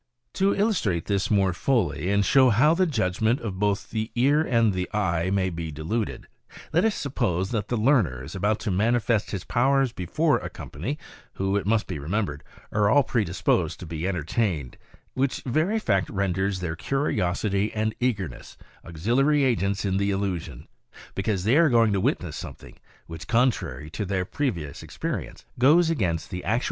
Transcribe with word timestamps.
To 0.33 0.55
illustrate 0.55 1.05
this 1.05 1.29
more 1.29 1.53
fully, 1.53 2.09
and 2.09 2.25
show 2.25 2.49
how 2.49 2.73
the 2.73 2.87
judgment 2.87 3.39
of 3.41 3.59
both 3.59 3.93
ear 3.93 4.41
and 4.41 4.73
eye 4.91 5.29
may 5.29 5.51
be 5.51 5.71
deluded, 5.71 6.27
let 6.73 6.83
us 6.85 6.95
suppose 6.95 7.51
that 7.51 7.67
the 7.67 7.77
learner 7.77 8.23
is 8.23 8.33
about 8.33 8.59
to 8.61 8.71
manifest 8.71 9.29
his 9.29 9.43
powers 9.43 9.91
before 9.91 10.39
a 10.39 10.49
company, 10.49 10.97
who, 11.33 11.55
it 11.55 11.67
must 11.67 11.85
be 11.85 11.99
remembered, 11.99 12.43
are 12.71 12.89
all 12.89 13.03
predisposed 13.03 13.79
to 13.79 13.85
be 13.85 14.07
entertained, 14.07 14.75
which 15.13 15.43
very 15.45 15.77
fact 15.77 16.09
renders 16.09 16.61
their 16.61 16.75
curiosity 16.75 17.71
and 17.71 17.93
eagerness 17.99 18.57
auxiliary 18.83 19.43
agents 19.43 19.85
in 19.85 19.97
the 19.97 20.09
illusion, 20.09 20.67
because 21.13 21.43
they 21.43 21.57
are 21.57 21.69
going 21.69 21.93
to 21.93 22.01
witness 22.01 22.35
something 22.35 22.75
which, 23.05 23.27
contrary 23.27 23.87
to 23.91 24.03
their 24.03 24.25
previous 24.25 24.81
experience, 24.81 25.45
goes 25.59 25.91
against 25.91 26.31
the 26.31 26.39
actual 26.39 26.39
evi 26.39 26.39
dence 26.39 26.39
of 26.39 26.41
their 26.41 26.41
senses. 26.41 26.59